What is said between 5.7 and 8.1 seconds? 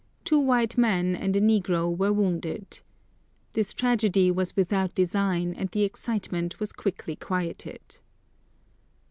excitement was quickly quieted.